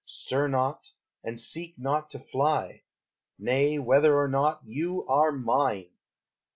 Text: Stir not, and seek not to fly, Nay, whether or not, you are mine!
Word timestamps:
Stir 0.07 0.47
not, 0.47 0.89
and 1.23 1.39
seek 1.39 1.77
not 1.77 2.09
to 2.09 2.17
fly, 2.17 2.81
Nay, 3.37 3.77
whether 3.77 4.17
or 4.17 4.27
not, 4.27 4.59
you 4.65 5.05
are 5.05 5.31
mine! 5.31 5.91